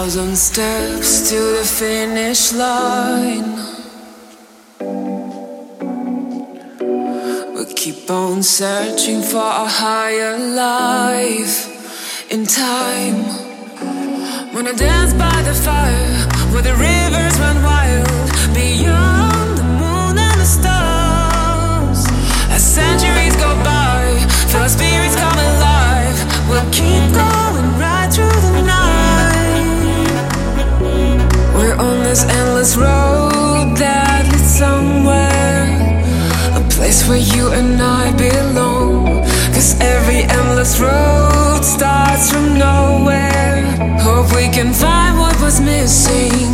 thousand 0.00 0.36
steps 0.36 1.28
to 1.28 1.34
the 1.58 1.64
finish 1.64 2.52
line. 2.52 3.50
We 7.56 7.64
keep 7.74 8.08
on 8.08 8.44
searching 8.44 9.22
for 9.22 9.48
a 9.64 9.68
higher 9.82 10.38
life 10.38 11.56
in 12.30 12.46
time. 12.46 13.24
When 14.54 14.68
I 14.68 14.72
dance 14.72 15.14
by 15.14 15.42
the 15.48 15.54
fire, 15.66 16.28
where 16.52 16.62
the 16.62 16.76
rivers 16.88 17.36
run 17.40 17.56
wild, 17.64 18.54
beyond 18.54 19.17
this 32.18 32.36
endless 32.36 32.76
road 32.76 33.76
that 33.76 34.26
leads 34.32 34.58
somewhere. 34.58 35.66
A 36.56 36.68
place 36.68 37.08
where 37.08 37.18
you 37.18 37.52
and 37.52 37.80
I 37.80 38.10
belong. 38.16 39.22
Cause 39.54 39.78
every 39.80 40.22
endless 40.22 40.80
road 40.80 41.60
starts 41.62 42.32
from 42.32 42.58
nowhere. 42.58 43.62
Hope 44.00 44.34
we 44.34 44.48
can 44.48 44.72
find 44.72 45.18
what 45.18 45.40
was 45.40 45.60
missing. 45.60 46.47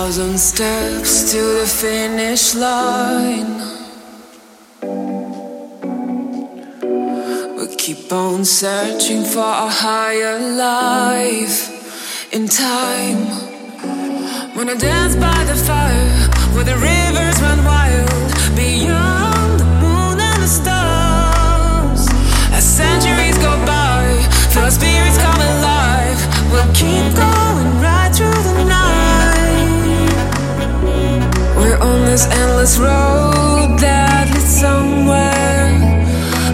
Thousand 0.00 0.38
steps 0.38 1.30
to 1.30 1.42
the 1.60 1.66
finish 1.66 2.54
line. 2.54 3.60
We 7.58 7.76
keep 7.76 8.10
on 8.10 8.46
searching 8.46 9.24
for 9.24 9.50
a 9.66 9.68
higher 9.68 10.38
life 10.56 12.32
in 12.32 12.48
time. 12.48 13.20
When 14.56 14.70
I 14.70 14.74
dance 14.74 15.16
by 15.16 15.44
the 15.44 15.58
fire, 15.68 16.10
where 16.54 16.64
the 16.64 16.78
rivers 16.90 17.38
run 17.42 17.62
wild, 17.62 18.39
endless 32.60 32.78
road 32.78 33.78
that 33.78 34.28
leads 34.34 34.60
somewhere. 34.60 35.72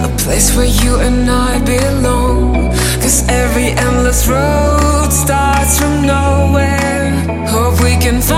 A 0.05 0.17
place 0.19 0.56
where 0.56 0.67
you 0.67 1.00
and 1.00 1.28
I 1.28 1.59
belong. 1.65 2.71
Cause 3.03 3.27
every 3.28 3.71
endless 3.71 4.28
road 4.28 5.11
starts 5.11 5.81
from 5.81 6.06
nowhere. 6.06 7.11
Hope 7.49 7.83
we 7.83 7.97
can 7.97 8.22
find. 8.22 8.35